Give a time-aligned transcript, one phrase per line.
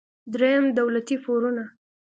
[0.33, 1.63] دریم: دولتي پورونه.